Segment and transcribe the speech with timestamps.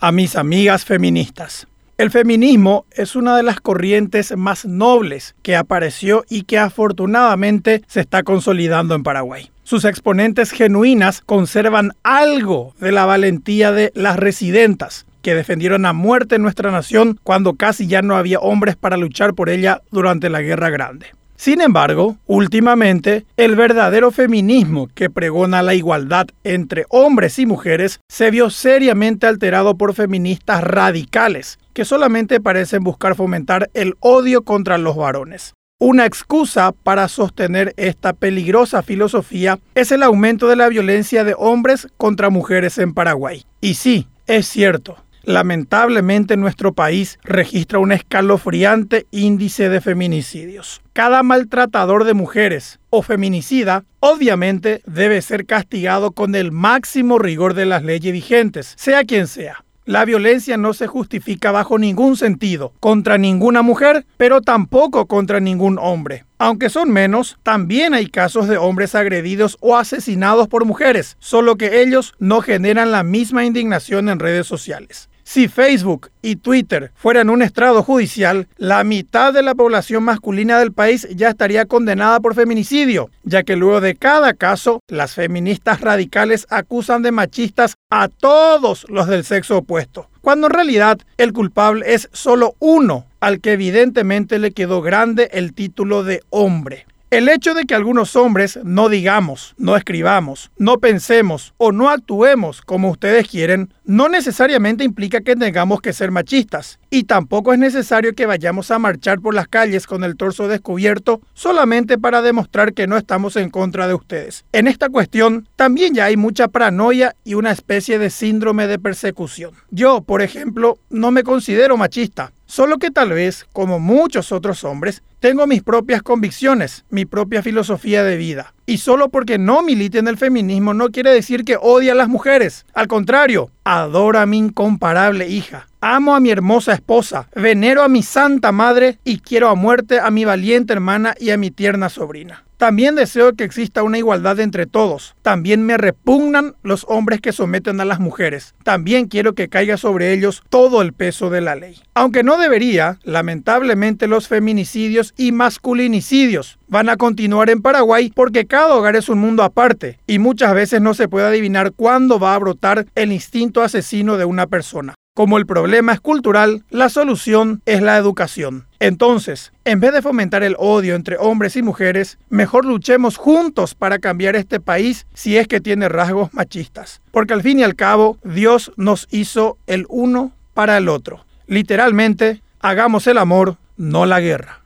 [0.00, 1.66] a mis amigas feministas.
[1.96, 8.02] El feminismo es una de las corrientes más nobles que apareció y que afortunadamente se
[8.02, 9.50] está consolidando en Paraguay.
[9.64, 16.38] Sus exponentes genuinas conservan algo de la valentía de las residentas, que defendieron a muerte
[16.38, 20.70] nuestra nación cuando casi ya no había hombres para luchar por ella durante la Guerra
[20.70, 21.17] Grande.
[21.38, 28.32] Sin embargo, últimamente, el verdadero feminismo que pregona la igualdad entre hombres y mujeres se
[28.32, 34.96] vio seriamente alterado por feministas radicales, que solamente parecen buscar fomentar el odio contra los
[34.96, 35.54] varones.
[35.78, 41.86] Una excusa para sostener esta peligrosa filosofía es el aumento de la violencia de hombres
[41.96, 43.44] contra mujeres en Paraguay.
[43.60, 50.80] Y sí, es cierto, Lamentablemente nuestro país registra un escalofriante índice de feminicidios.
[50.92, 57.66] Cada maltratador de mujeres o feminicida obviamente debe ser castigado con el máximo rigor de
[57.66, 59.64] las leyes vigentes, sea quien sea.
[59.88, 65.78] La violencia no se justifica bajo ningún sentido contra ninguna mujer, pero tampoco contra ningún
[65.80, 66.26] hombre.
[66.36, 71.80] Aunque son menos, también hay casos de hombres agredidos o asesinados por mujeres, solo que
[71.80, 75.08] ellos no generan la misma indignación en redes sociales.
[75.30, 80.72] Si Facebook y Twitter fueran un estrado judicial, la mitad de la población masculina del
[80.72, 86.46] país ya estaría condenada por feminicidio, ya que luego de cada caso, las feministas radicales
[86.48, 92.08] acusan de machistas a todos los del sexo opuesto, cuando en realidad el culpable es
[92.14, 96.86] solo uno, al que evidentemente le quedó grande el título de hombre.
[97.10, 102.60] El hecho de que algunos hombres no digamos, no escribamos, no pensemos o no actuemos
[102.60, 106.78] como ustedes quieren, no necesariamente implica que tengamos que ser machistas.
[106.90, 111.22] Y tampoco es necesario que vayamos a marchar por las calles con el torso descubierto
[111.32, 114.44] solamente para demostrar que no estamos en contra de ustedes.
[114.52, 119.54] En esta cuestión también ya hay mucha paranoia y una especie de síndrome de persecución.
[119.70, 125.02] Yo, por ejemplo, no me considero machista, Solo que tal vez, como muchos otros hombres,
[125.20, 128.54] tengo mis propias convicciones, mi propia filosofía de vida.
[128.64, 132.08] Y solo porque no milite en el feminismo no quiere decir que odie a las
[132.08, 132.64] mujeres.
[132.72, 135.67] Al contrario, adoro a mi incomparable hija.
[135.80, 140.10] Amo a mi hermosa esposa, venero a mi santa madre y quiero a muerte a
[140.10, 142.44] mi valiente hermana y a mi tierna sobrina.
[142.56, 145.14] También deseo que exista una igualdad entre todos.
[145.22, 148.56] También me repugnan los hombres que someten a las mujeres.
[148.64, 151.80] También quiero que caiga sobre ellos todo el peso de la ley.
[151.94, 158.74] Aunque no debería, lamentablemente los feminicidios y masculinicidios van a continuar en Paraguay porque cada
[158.74, 162.38] hogar es un mundo aparte y muchas veces no se puede adivinar cuándo va a
[162.40, 164.94] brotar el instinto asesino de una persona.
[165.18, 168.68] Como el problema es cultural, la solución es la educación.
[168.78, 173.98] Entonces, en vez de fomentar el odio entre hombres y mujeres, mejor luchemos juntos para
[173.98, 177.02] cambiar este país si es que tiene rasgos machistas.
[177.10, 181.24] Porque al fin y al cabo, Dios nos hizo el uno para el otro.
[181.48, 184.57] Literalmente, hagamos el amor, no la guerra.